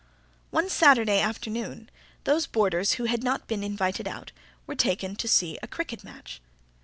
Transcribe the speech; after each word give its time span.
One 0.49 0.67
Saturday 0.67 1.19
afternoon, 1.19 1.87
those 2.23 2.47
boarders 2.47 2.93
who 2.93 3.03
had 3.03 3.21
not 3.23 3.45
been 3.45 3.63
invited 3.63 4.07
out 4.07 4.31
were 4.65 4.73
taken 4.73 5.15
to 5.17 5.27
see 5.27 5.59
a 5.61 5.67
cricket 5.67 6.03
match. 6.03 6.41